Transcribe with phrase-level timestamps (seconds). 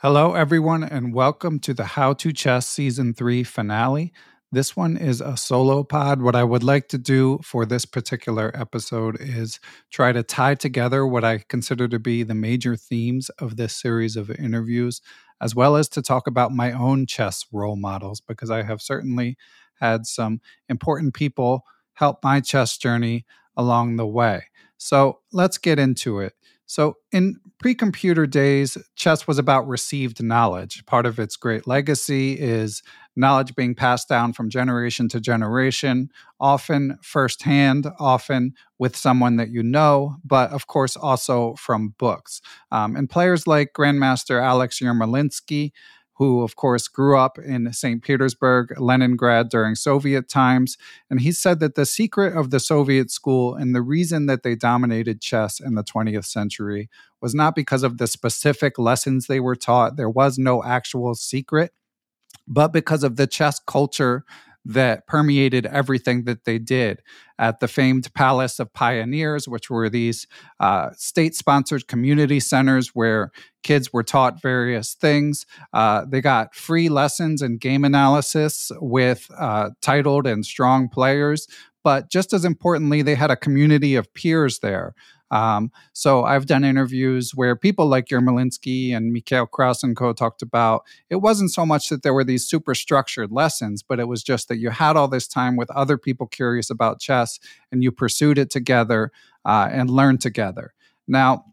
[0.00, 4.12] Hello, everyone, and welcome to the How to Chess Season 3 finale.
[4.52, 6.22] This one is a solo pod.
[6.22, 9.58] What I would like to do for this particular episode is
[9.90, 14.14] try to tie together what I consider to be the major themes of this series
[14.14, 15.00] of interviews,
[15.40, 19.36] as well as to talk about my own chess role models, because I have certainly
[19.80, 23.26] had some important people help my chess journey
[23.56, 24.44] along the way.
[24.76, 26.34] So let's get into it.
[26.68, 30.84] So, in pre computer days, chess was about received knowledge.
[30.84, 32.82] Part of its great legacy is
[33.16, 39.62] knowledge being passed down from generation to generation, often firsthand, often with someone that you
[39.62, 42.42] know, but of course also from books.
[42.70, 45.72] Um, and players like Grandmaster Alex Yermolinsky
[46.18, 48.02] who, of course, grew up in St.
[48.02, 50.76] Petersburg, Leningrad during Soviet times.
[51.08, 54.56] And he said that the secret of the Soviet school and the reason that they
[54.56, 59.54] dominated chess in the 20th century was not because of the specific lessons they were
[59.54, 61.72] taught, there was no actual secret,
[62.48, 64.24] but because of the chess culture
[64.68, 67.02] that permeated everything that they did
[67.38, 70.26] at the famed Palace of Pioneers, which were these
[70.60, 75.46] uh, state sponsored community centers where kids were taught various things.
[75.72, 81.48] Uh, they got free lessons and game analysis with uh, titled and strong players.
[81.82, 84.94] But just as importantly, they had a community of peers there
[85.30, 91.16] um, so I've done interviews where people like Yermolinsky and Mikhail Krasenkow talked about it
[91.16, 94.58] wasn't so much that there were these super structured lessons, but it was just that
[94.58, 97.38] you had all this time with other people curious about chess
[97.70, 99.12] and you pursued it together
[99.44, 100.72] uh, and learned together.
[101.06, 101.44] Now,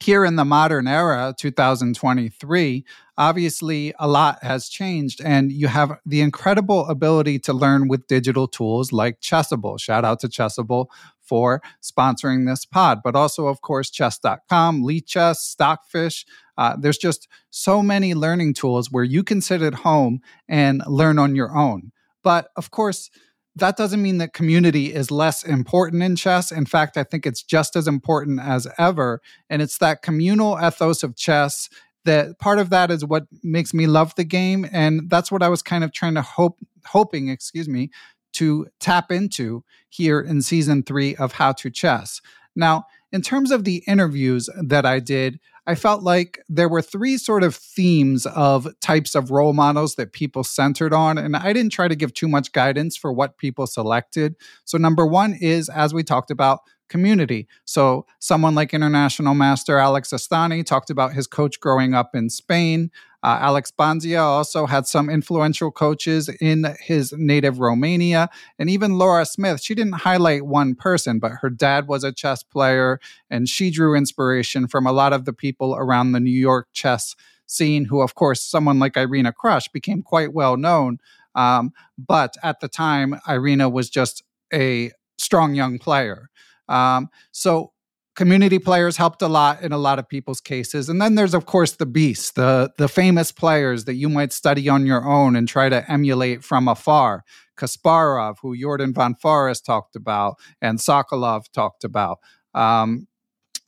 [0.00, 2.84] here in the modern era, 2023,
[3.18, 8.48] obviously a lot has changed, and you have the incredible ability to learn with digital
[8.48, 9.78] tools like Chessable.
[9.78, 10.86] Shout out to Chessable
[11.30, 16.26] for sponsoring this pod, but also, of course, chess.com, Lichess, Stockfish.
[16.58, 21.20] Uh, there's just so many learning tools where you can sit at home and learn
[21.20, 21.92] on your own.
[22.24, 23.10] But of course,
[23.54, 26.50] that doesn't mean that community is less important in chess.
[26.50, 29.20] In fact, I think it's just as important as ever.
[29.48, 31.68] And it's that communal ethos of chess
[32.04, 34.66] that part of that is what makes me love the game.
[34.72, 37.90] And that's what I was kind of trying to hope, hoping, excuse me,
[38.32, 42.20] to tap into here in season three of How to Chess.
[42.56, 47.16] Now, in terms of the interviews that I did, I felt like there were three
[47.16, 51.18] sort of themes of types of role models that people centered on.
[51.18, 54.36] And I didn't try to give too much guidance for what people selected.
[54.64, 57.48] So, number one is, as we talked about, community.
[57.64, 62.90] So, someone like International Master Alex Astaneh talked about his coach growing up in Spain.
[63.22, 68.28] Uh, Alex Banzea also had some influential coaches in his native Romania.
[68.58, 72.42] And even Laura Smith, she didn't highlight one person, but her dad was a chess
[72.42, 72.98] player,
[73.30, 77.14] and she drew inspiration from a lot of the people around the New York chess
[77.46, 80.98] scene, who, of course, someone like Irina Krush became quite well known.
[81.34, 86.30] Um, but at the time, Irina was just a strong young player.
[86.70, 87.72] Um, so
[88.16, 91.46] community players helped a lot in a lot of people's cases and then there's of
[91.46, 95.48] course the beasts the the famous players that you might study on your own and
[95.48, 97.22] try to emulate from afar
[97.56, 102.18] kasparov who Jordan van Foreest talked about and sokolov talked about
[102.52, 103.06] um,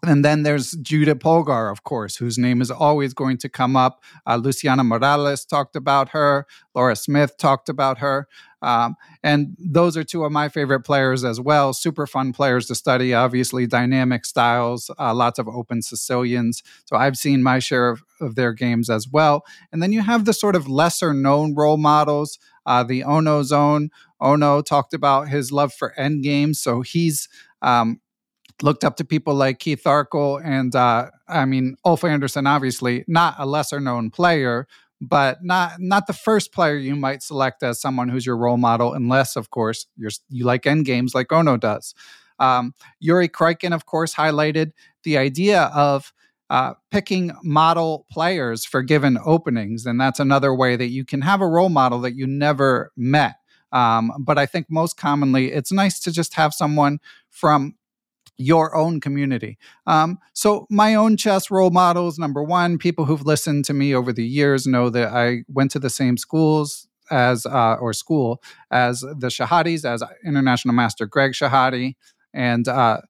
[0.05, 4.03] and then there's Judith Polgar, of course, whose name is always going to come up.
[4.27, 6.45] Uh, Luciana Morales talked about her.
[6.75, 8.27] Laura Smith talked about her.
[8.63, 11.73] Um, and those are two of my favorite players as well.
[11.73, 16.63] Super fun players to study, obviously, dynamic styles, uh, lots of open Sicilians.
[16.87, 19.45] So I've seen my share of, of, their games as well.
[19.73, 23.91] And then you have the sort of lesser known role models, uh, the Ono Zone.
[24.21, 26.57] Ono talked about his love for endgames.
[26.57, 27.29] So he's
[27.63, 28.01] um,
[28.63, 33.35] looked up to people like Keith Arkell and uh, I mean Ulf Andersson, obviously not
[33.39, 34.67] a lesser known player,
[35.03, 38.95] but not not the first player you might select as someone who's your role model,
[38.95, 41.93] unless of course you're you like end games like Ono does.
[42.39, 46.13] Um, Yuri Kraikin, of course, highlighted the idea of
[46.51, 51.41] uh, picking model players for given openings, and that's another way that you can have
[51.41, 53.35] a role model that you never met.
[53.73, 57.01] Um, but I think most commonly, it's nice to just have someone
[57.31, 57.75] from
[58.43, 59.59] your own community.
[59.87, 64.13] Um, so, my own chess role models number one, people who've listened to me over
[64.13, 69.01] the years know that I went to the same schools as, uh, or school as
[69.01, 71.95] the Shahades, as International Master Greg Shahade
[72.33, 73.01] and uh,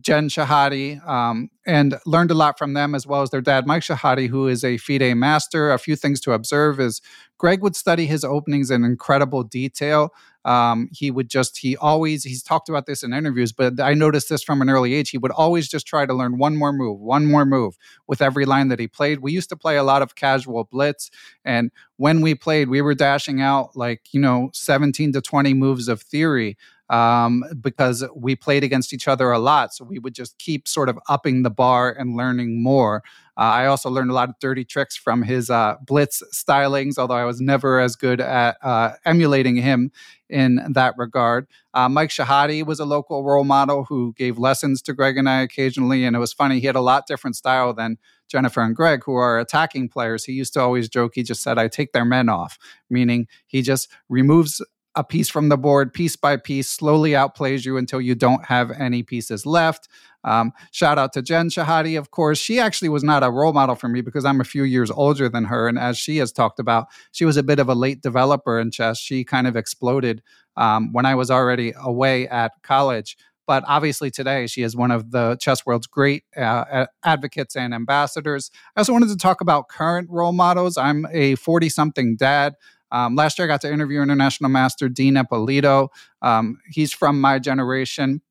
[0.00, 3.82] Jen Shahade, um, and learned a lot from them as well as their dad, Mike
[3.82, 5.72] Shahade, who is a FIDE master.
[5.72, 7.00] A few things to observe is
[7.38, 10.10] Greg would study his openings in incredible detail.
[10.44, 14.28] Um, he would just, he always, he's talked about this in interviews, but I noticed
[14.28, 15.10] this from an early age.
[15.10, 17.76] He would always just try to learn one more move, one more move
[18.06, 19.20] with every line that he played.
[19.20, 21.10] We used to play a lot of casual blitz.
[21.44, 25.88] And when we played, we were dashing out like, you know, 17 to 20 moves
[25.88, 26.56] of theory
[26.90, 29.72] um, because we played against each other a lot.
[29.72, 33.02] So we would just keep sort of upping the bar and learning more.
[33.40, 37.14] Uh, I also learned a lot of dirty tricks from his uh, blitz stylings, although
[37.14, 39.92] I was never as good at uh, emulating him
[40.28, 41.46] in that regard.
[41.72, 45.40] Uh, Mike Shahade was a local role model who gave lessons to Greg and I
[45.40, 46.04] occasionally.
[46.04, 47.96] And it was funny, he had a lot different style than
[48.28, 50.26] Jennifer and Greg, who are attacking players.
[50.26, 52.58] He used to always joke, he just said, I take their men off,
[52.90, 54.60] meaning he just removes
[54.96, 58.70] a piece from the board piece by piece, slowly outplays you until you don't have
[58.72, 59.88] any pieces left.
[60.24, 62.38] Um, shout out to Jen Shahade of course.
[62.38, 65.28] She actually was not a role model for me because I'm a few years older
[65.28, 65.68] than her.
[65.68, 68.70] And as she has talked about, she was a bit of a late developer in
[68.70, 68.98] chess.
[68.98, 70.22] She kind of exploded
[70.56, 73.16] um, when I was already away at college.
[73.46, 78.50] But obviously, today she is one of the chess world's great uh, advocates and ambassadors.
[78.76, 80.76] I also wanted to talk about current role models.
[80.76, 82.54] I'm a 40 something dad.
[82.92, 85.90] Um, last year, I got to interview international master Dean Ippolito.
[86.22, 88.22] Um, he's from my generation.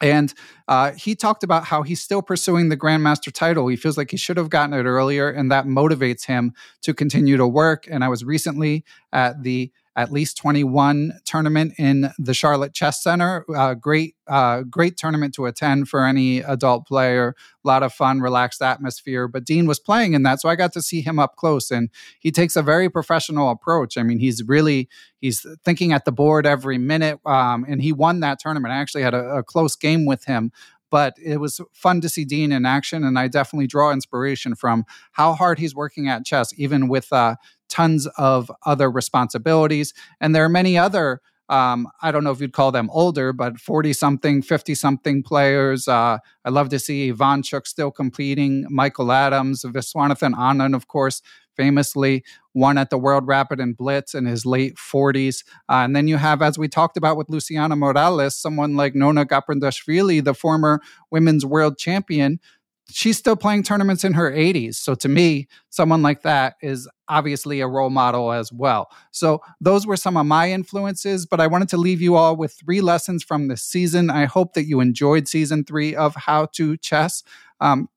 [0.00, 0.32] And
[0.68, 3.66] uh, he talked about how he's still pursuing the Grandmaster title.
[3.66, 6.52] He feels like he should have gotten it earlier, and that motivates him
[6.82, 7.86] to continue to work.
[7.90, 13.44] And I was recently at the at least 21 tournament in the Charlotte Chess Center.
[13.52, 17.34] Uh, great, uh, great tournament to attend for any adult player.
[17.64, 19.26] A lot of fun, relaxed atmosphere.
[19.26, 21.90] But Dean was playing in that, so I got to see him up close, and
[22.20, 23.98] he takes a very professional approach.
[23.98, 24.88] I mean, he's really
[25.20, 28.72] he's thinking at the board every minute, um, and he won that tournament.
[28.72, 30.52] I actually had a, a close game with him
[30.90, 34.84] but it was fun to see Dean in action, and I definitely draw inspiration from
[35.12, 37.36] how hard he's working at chess, even with uh,
[37.68, 39.94] tons of other responsibilities.
[40.20, 43.58] And there are many other um, I don't know if you'd call them older, but
[43.58, 45.88] 40 something, 50 something players.
[45.88, 51.22] Uh, I love to see Ivanchuk still competing, Michael Adams, Viswanathan Anand, of course,
[51.56, 52.22] famously
[52.54, 55.42] won at the World Rapid and Blitz in his late 40s.
[55.68, 59.24] Uh, and then you have, as we talked about with Luciana Morales, someone like Nona
[59.24, 60.80] Gaprindashvili, the former
[61.10, 62.40] women's world champion,
[62.90, 64.76] she's still playing tournaments in her 80s.
[64.76, 68.90] So to me, someone like that is obviously a role model as well.
[69.10, 72.52] So those were some of my influences, but I wanted to leave you all with
[72.52, 74.10] three lessons from this season.
[74.10, 77.22] I hope that you enjoyed season three of How to Chess.
[77.60, 77.88] Um,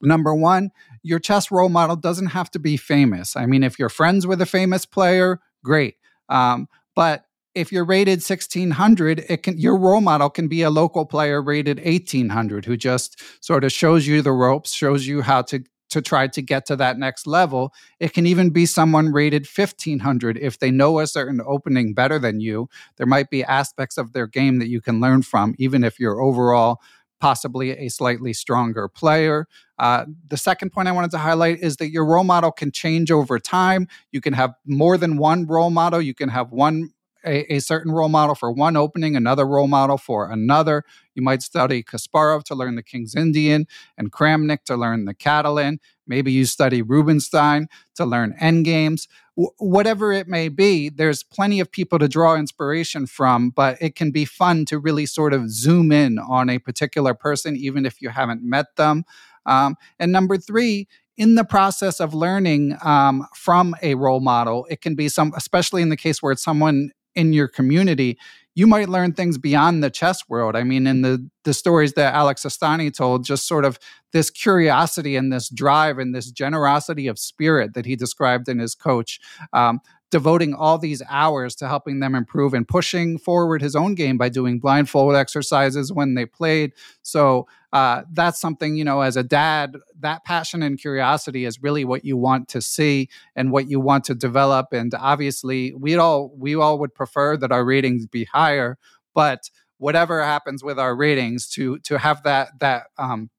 [0.00, 0.70] number one,
[1.02, 3.36] your chess role model doesn't have to be famous.
[3.36, 5.96] I mean, if you're friends with a famous player, great.
[6.28, 7.24] Um, but
[7.54, 11.78] if you're rated 1600 it can your role model can be a local player rated
[11.78, 16.26] 1800 who just sort of shows you the ropes shows you how to to try
[16.26, 20.70] to get to that next level it can even be someone rated 1500 if they
[20.70, 24.68] know a certain opening better than you there might be aspects of their game that
[24.68, 26.80] you can learn from even if you're overall
[27.24, 29.46] possibly a slightly stronger player.
[29.78, 33.10] Uh, the second point I wanted to highlight is that your role model can change
[33.10, 33.88] over time.
[34.12, 36.02] You can have more than one role model.
[36.02, 36.90] You can have one
[37.24, 40.84] a, a, certain role model for one opening, another role model for another.
[41.14, 43.66] You might study Kasparov to learn the King's Indian
[43.96, 45.80] and Kramnik to learn the Catalan.
[46.06, 49.08] Maybe you study Rubinstein to learn endgames.
[49.36, 53.94] W- whatever it may be, there's plenty of people to draw inspiration from, but it
[53.94, 58.02] can be fun to really sort of zoom in on a particular person, even if
[58.02, 59.04] you haven't met them.
[59.46, 64.80] Um, and number three, in the process of learning um, from a role model, it
[64.80, 68.18] can be some, especially in the case where it's someone in your community,
[68.54, 70.54] you might learn things beyond the chess world.
[70.54, 73.78] I mean, in the the stories that Alex Astaneh told, just sort of
[74.12, 78.74] this curiosity and this drive and this generosity of spirit that he described in his
[78.74, 79.18] coach.
[79.52, 79.80] Um,
[80.10, 84.28] devoting all these hours to helping them improve and pushing forward his own game by
[84.28, 86.72] doing blindfold exercises when they played.
[87.02, 91.84] So uh, that's something, you know, as a dad, that passion and curiosity is really
[91.84, 94.72] what you want to see and what you want to develop.
[94.72, 98.78] And obviously, we all we all would prefer that our ratings be higher,
[99.14, 103.30] but whatever happens with our ratings, to to have that that um,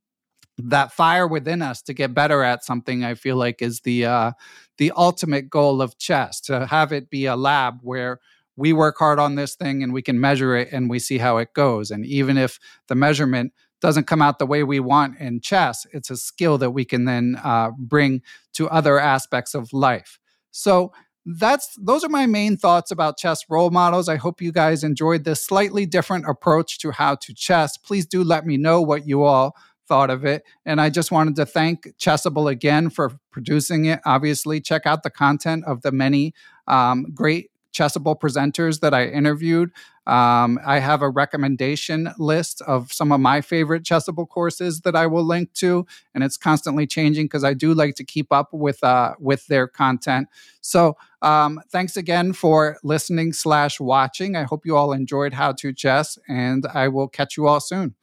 [0.57, 4.31] that fire within us to get better at something i feel like is the uh
[4.77, 8.19] the ultimate goal of chess to have it be a lab where
[8.57, 11.37] we work hard on this thing and we can measure it and we see how
[11.37, 15.41] it goes and even if the measurement doesn't come out the way we want in
[15.41, 18.21] chess it's a skill that we can then uh, bring
[18.53, 20.19] to other aspects of life
[20.51, 20.91] so
[21.25, 24.07] that's those are my main thoughts about chess role models.
[24.07, 27.77] I hope you guys enjoyed this slightly different approach to how to chess.
[27.77, 29.55] Please do let me know what you all
[29.87, 30.43] thought of it.
[30.65, 33.99] And I just wanted to thank Chessable again for producing it.
[34.05, 36.33] Obviously, check out the content of the many
[36.67, 39.69] um, great Chessable presenters that I interviewed.
[40.07, 45.07] Um, I have a recommendation list of some of my favorite Chessable courses that I
[45.07, 48.83] will link to, and it's constantly changing because I do like to keep up with
[48.83, 50.29] uh, with their content.
[50.61, 54.35] So um, thanks again for listening slash watching.
[54.35, 57.95] I hope you all enjoyed How to Chess, and I will catch you all soon.